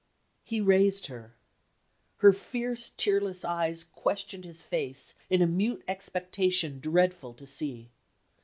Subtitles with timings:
[0.43, 1.35] He raised her.
[2.17, 7.91] Her fierce tearless eyes questioned his face in a mute expectation dreadful to see.